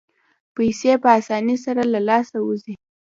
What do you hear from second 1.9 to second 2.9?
له لاسه وځي.